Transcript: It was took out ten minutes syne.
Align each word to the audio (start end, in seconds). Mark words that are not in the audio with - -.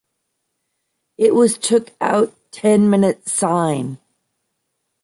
It 1.19 1.35
was 1.35 1.59
took 1.59 1.91
out 2.01 2.33
ten 2.49 2.89
minutes 2.89 3.33
syne. 3.33 3.99